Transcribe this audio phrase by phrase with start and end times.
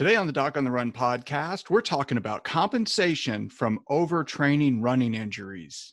[0.00, 5.12] Today on the Doc on the Run podcast, we're talking about compensation from overtraining running
[5.12, 5.92] injuries.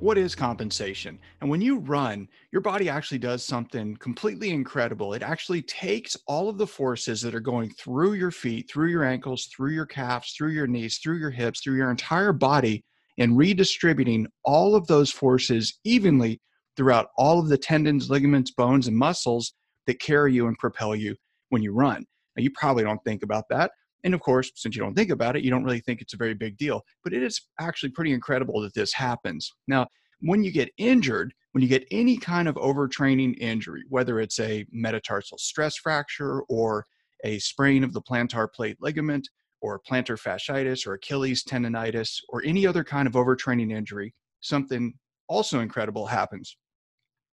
[0.00, 1.18] What is compensation?
[1.40, 5.12] And when you run, your body actually does something completely incredible.
[5.12, 9.02] It actually takes all of the forces that are going through your feet, through your
[9.02, 12.84] ankles, through your calves, through your knees, through your hips, through your entire body,
[13.18, 16.40] and redistributing all of those forces evenly
[16.76, 19.54] throughout all of the tendons, ligaments, bones, and muscles
[19.88, 21.16] that carry you and propel you
[21.48, 22.04] when you run.
[22.36, 23.72] Now, you probably don't think about that.
[24.04, 26.18] And of course, since you don't think about it, you don't really think it's a
[26.18, 26.82] very big deal.
[27.04, 29.52] But it is actually pretty incredible that this happens.
[29.66, 29.88] Now,
[30.20, 34.64] when you get injured, when you get any kind of overtraining injury, whether it's a
[34.72, 36.84] metatarsal stress fracture or
[37.24, 39.28] a sprain of the plantar plate ligament
[39.60, 44.94] or plantar fasciitis or Achilles tendonitis or any other kind of overtraining injury, something
[45.28, 46.56] also incredible happens.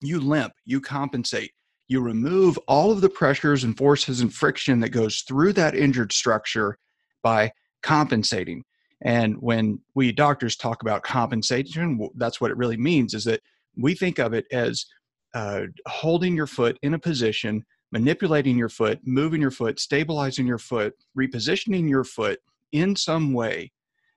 [0.01, 1.51] You limp, you compensate,
[1.87, 6.11] you remove all of the pressures and forces and friction that goes through that injured
[6.11, 6.77] structure
[7.21, 8.63] by compensating.
[9.01, 13.41] And when we doctors talk about compensation, that's what it really means is that
[13.77, 14.85] we think of it as
[15.33, 20.57] uh, holding your foot in a position, manipulating your foot, moving your foot, stabilizing your
[20.57, 22.39] foot, repositioning your foot
[22.71, 23.71] in some way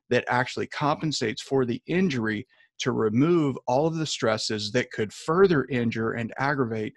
[0.08, 2.46] that actually compensates for the injury
[2.78, 6.94] to remove all of the stresses that could further injure and aggravate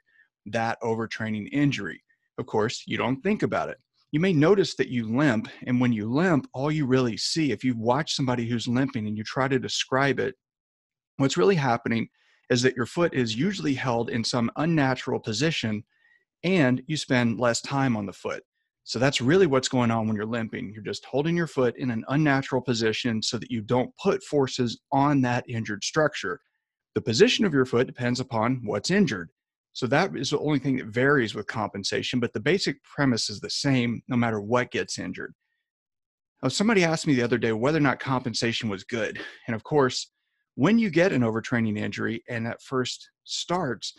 [0.48, 2.02] that overtraining injury.
[2.38, 3.78] Of course, you don't think about it.
[4.12, 7.64] You may notice that you limp, and when you limp, all you really see, if
[7.64, 10.36] you watch somebody who's limping and you try to describe it,
[11.18, 12.10] what's really happening
[12.50, 15.84] is that your foot is usually held in some unnatural position
[16.44, 18.44] and you spend less time on the foot.
[18.84, 20.72] So that's really what's going on when you're limping.
[20.74, 24.80] You're just holding your foot in an unnatural position so that you don't put forces
[24.92, 26.42] on that injured structure.
[26.96, 29.30] The position of your foot depends upon what's injured.
[29.80, 33.40] So that is the only thing that varies with compensation, but the basic premise is
[33.40, 35.34] the same no matter what gets injured.
[36.44, 39.22] Now, somebody asked me the other day whether or not compensation was good.
[39.48, 40.12] And of course,
[40.56, 43.94] when you get an overtraining injury and that first starts,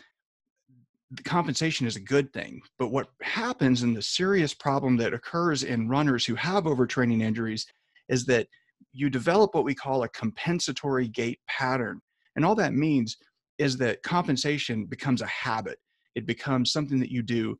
[1.09, 2.61] the compensation is a good thing.
[2.77, 7.65] But what happens and the serious problem that occurs in runners who have overtraining injuries
[8.07, 8.45] is that
[8.93, 12.01] you develop what we call a compensatory gait pattern.
[12.35, 13.17] And all that means
[13.61, 15.77] is that compensation becomes a habit.
[16.15, 17.57] It becomes something that you do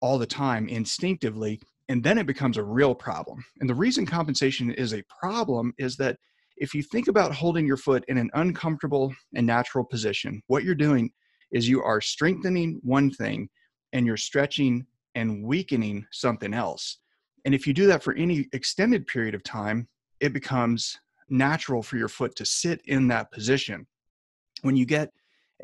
[0.00, 3.44] all the time instinctively, and then it becomes a real problem.
[3.58, 6.16] And the reason compensation is a problem is that
[6.56, 10.76] if you think about holding your foot in an uncomfortable and natural position, what you're
[10.76, 11.10] doing
[11.50, 13.48] is you are strengthening one thing
[13.92, 14.86] and you're stretching
[15.16, 16.98] and weakening something else.
[17.44, 19.88] And if you do that for any extended period of time,
[20.20, 20.96] it becomes
[21.28, 23.84] natural for your foot to sit in that position.
[24.62, 25.10] When you get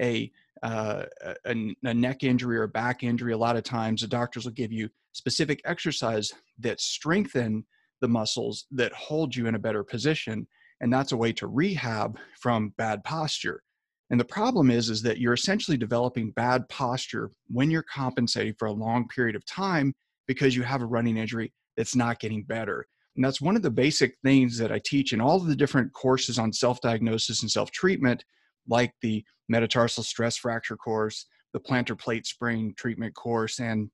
[0.01, 0.31] a,
[0.63, 1.05] uh,
[1.45, 4.53] a, a neck injury or a back injury, a lot of times the doctors will
[4.53, 7.65] give you specific exercise that strengthen
[8.01, 10.47] the muscles that hold you in a better position.
[10.81, 13.63] And that's a way to rehab from bad posture.
[14.11, 18.67] And the problem is, is that you're essentially developing bad posture when you're compensating for
[18.67, 19.95] a long period of time
[20.29, 22.87] because you have a running injury that's not getting better.
[23.17, 25.93] And that's one of the basic things that I teach in all of the different
[25.93, 28.25] courses on self diagnosis and self treatment
[28.69, 33.91] like the metatarsal stress fracture course, the plantar plate sprain treatment course, and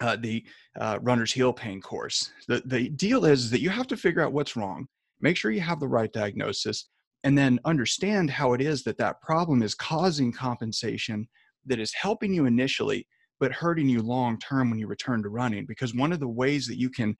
[0.00, 0.44] uh, the
[0.80, 2.32] uh, runner's heel pain course.
[2.48, 4.86] The, the deal is that you have to figure out what's wrong,
[5.20, 6.88] make sure you have the right diagnosis,
[7.24, 11.28] and then understand how it is that that problem is causing compensation
[11.66, 13.06] that is helping you initially,
[13.38, 15.66] but hurting you long term when you return to running.
[15.66, 17.14] Because one of the ways that you can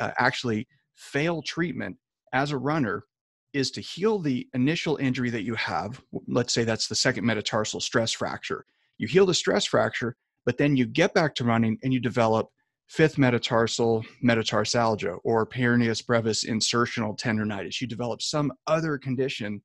[0.00, 0.66] uh, actually
[0.96, 1.96] fail treatment
[2.32, 3.04] as a runner
[3.56, 6.02] is to heal the initial injury that you have.
[6.28, 8.66] Let's say that's the second metatarsal stress fracture.
[8.98, 10.14] You heal the stress fracture,
[10.44, 12.48] but then you get back to running and you develop
[12.86, 17.80] fifth metatarsal metatarsalgia or peroneus brevis insertional tendonitis.
[17.80, 19.62] You develop some other condition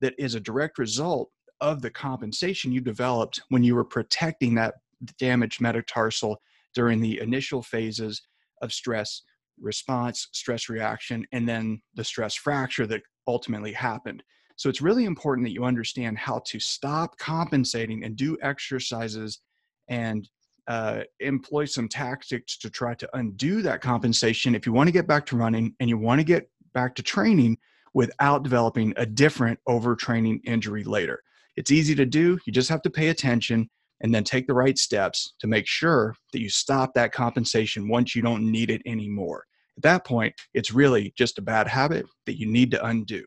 [0.00, 1.28] that is a direct result
[1.60, 4.74] of the compensation you developed when you were protecting that
[5.18, 6.40] damaged metatarsal
[6.74, 8.22] during the initial phases
[8.62, 9.22] of stress
[9.60, 14.22] response, stress reaction, and then the stress fracture that ultimately happened.
[14.56, 19.40] So it's really important that you understand how to stop compensating and do exercises
[19.88, 20.28] and
[20.68, 25.08] uh, employ some tactics to try to undo that compensation if you want to get
[25.08, 27.58] back to running and you want to get back to training
[27.94, 31.22] without developing a different overtraining injury later.
[31.56, 32.38] It's easy to do.
[32.46, 33.68] You just have to pay attention
[34.02, 38.14] and then take the right steps to make sure that you stop that compensation once
[38.14, 39.44] you don't need it anymore.
[39.76, 43.24] At that point, it's really just a bad habit that you need to undo.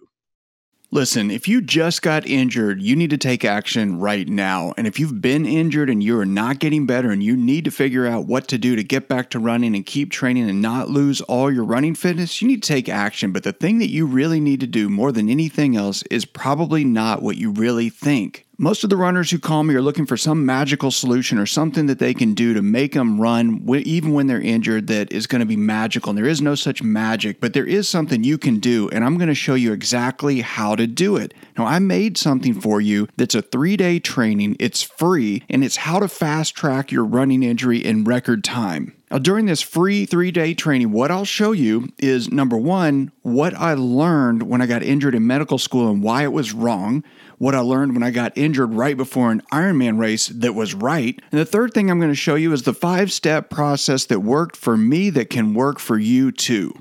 [0.91, 4.73] Listen, if you just got injured, you need to take action right now.
[4.77, 7.71] And if you've been injured and you are not getting better and you need to
[7.71, 10.89] figure out what to do to get back to running and keep training and not
[10.89, 13.31] lose all your running fitness, you need to take action.
[13.31, 16.85] But the thing that you really need to do more than anything else is probably
[16.85, 18.44] not what you really think.
[18.57, 21.87] Most of the runners who call me are looking for some magical solution or something
[21.87, 25.41] that they can do to make them run, even when they're injured, that is going
[25.41, 26.11] to be magical.
[26.11, 29.17] And there is no such magic, but there is something you can do, and I'm
[29.17, 31.33] going to show you exactly how to do it.
[31.57, 35.75] Now, I made something for you that's a three day training, it's free, and it's
[35.75, 38.95] how to fast track your running injury in record time.
[39.11, 43.53] Now, during this free three day training, what I'll show you is number one, what
[43.53, 47.03] I learned when I got injured in medical school and why it was wrong
[47.37, 51.19] what I learned when I got injured right before an Ironman race that was right.
[51.31, 54.21] And the third thing I'm going to show you is the five step process that
[54.21, 56.73] worked for me that can work for you too.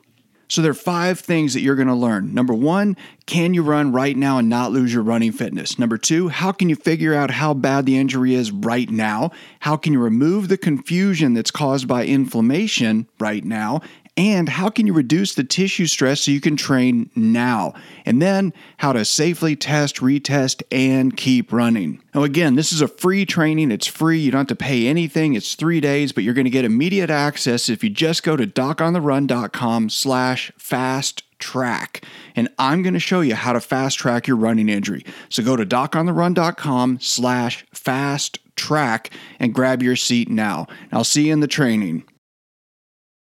[0.48, 2.34] So there are five things that you're going to learn.
[2.34, 2.96] Number one,
[3.26, 5.78] can you run right now and not lose your running fitness?
[5.78, 9.30] Number two, how can you figure out how bad the injury is right now?
[9.60, 13.80] How can you remove the confusion that's caused by inflammation right now?
[14.16, 17.74] And how can you reduce the tissue stress so you can train now?
[18.04, 22.00] And then how to safely test, retest, and keep running.
[22.14, 23.72] Now, again, this is a free training.
[23.72, 24.20] It's free.
[24.20, 25.34] You don't have to pay anything.
[25.34, 28.46] It's three days, but you're going to get immediate access if you just go to
[28.46, 32.04] docontherun.com slash fast track.
[32.36, 35.04] And I'm going to show you how to fast track your running injury.
[35.28, 40.68] So go to docontherun.com slash fast track and grab your seat now.
[40.92, 42.04] I'll see you in the training.